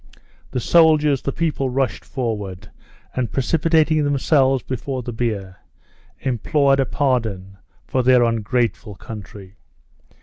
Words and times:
The 0.49 0.59
soldiers, 0.59 1.21
the 1.21 1.31
people 1.31 1.69
rushed 1.69 2.03
forward, 2.03 2.71
and 3.15 3.31
precipitating 3.31 4.03
themselves 4.03 4.63
before 4.63 5.03
the 5.03 5.13
bier, 5.13 5.57
implored 6.21 6.79
a 6.79 6.87
pardon 6.87 7.57
for 7.85 8.01
their 8.01 8.23
ungrateful 8.23 8.95
country. 8.95 9.57